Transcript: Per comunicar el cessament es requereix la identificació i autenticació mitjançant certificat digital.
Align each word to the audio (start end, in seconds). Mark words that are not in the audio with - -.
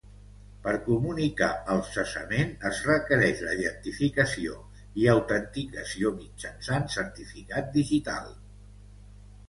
Per 0.61 0.71
comunicar 0.85 1.49
el 1.73 1.83
cessament 1.89 2.55
es 2.71 2.81
requereix 2.89 3.45
la 3.49 3.53
identificació 3.59 4.57
i 5.05 5.09
autenticació 5.15 6.17
mitjançant 6.19 6.93
certificat 6.99 7.75
digital. 7.81 8.39